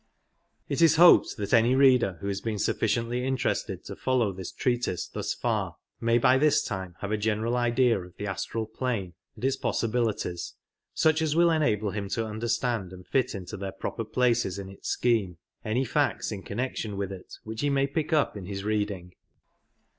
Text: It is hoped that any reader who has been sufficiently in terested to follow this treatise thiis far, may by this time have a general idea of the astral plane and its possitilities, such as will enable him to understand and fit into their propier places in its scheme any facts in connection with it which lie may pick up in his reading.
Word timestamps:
It 0.67 0.81
is 0.81 0.95
hoped 0.95 1.37
that 1.37 1.53
any 1.53 1.75
reader 1.75 2.17
who 2.21 2.27
has 2.27 2.41
been 2.41 2.57
sufficiently 2.57 3.23
in 3.23 3.37
terested 3.37 3.83
to 3.83 3.95
follow 3.95 4.33
this 4.33 4.51
treatise 4.51 5.07
thiis 5.07 5.37
far, 5.37 5.75
may 5.99 6.17
by 6.17 6.39
this 6.39 6.63
time 6.63 6.95
have 7.01 7.11
a 7.11 7.17
general 7.17 7.55
idea 7.55 7.99
of 8.01 8.15
the 8.17 8.25
astral 8.25 8.65
plane 8.65 9.13
and 9.35 9.45
its 9.45 9.57
possitilities, 9.57 10.55
such 10.95 11.21
as 11.21 11.35
will 11.35 11.51
enable 11.51 11.91
him 11.91 12.09
to 12.09 12.25
understand 12.25 12.91
and 12.91 13.05
fit 13.05 13.35
into 13.35 13.57
their 13.57 13.71
propier 13.73 14.05
places 14.11 14.57
in 14.57 14.69
its 14.69 14.89
scheme 14.89 15.37
any 15.63 15.85
facts 15.85 16.31
in 16.31 16.41
connection 16.41 16.97
with 16.97 17.11
it 17.11 17.35
which 17.43 17.61
lie 17.61 17.69
may 17.69 17.85
pick 17.85 18.11
up 18.11 18.35
in 18.35 18.47
his 18.47 18.63
reading. 18.63 19.13